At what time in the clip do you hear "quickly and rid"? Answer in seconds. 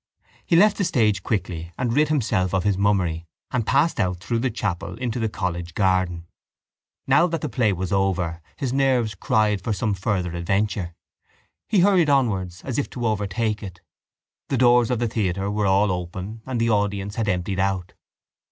1.21-2.07